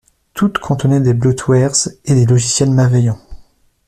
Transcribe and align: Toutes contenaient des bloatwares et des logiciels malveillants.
Toutes 0.33 0.57
contenaient 0.57 0.99
des 0.99 1.13
bloatwares 1.13 1.87
et 2.05 2.15
des 2.15 2.25
logiciels 2.25 2.71
malveillants. 2.71 3.19